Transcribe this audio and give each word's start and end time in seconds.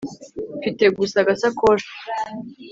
Mfite 0.57 0.83
gusa 0.97 1.15
agasakoshi 1.21 1.91